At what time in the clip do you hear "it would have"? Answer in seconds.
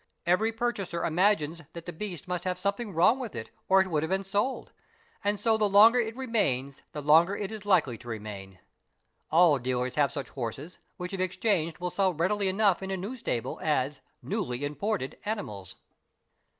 3.81-4.09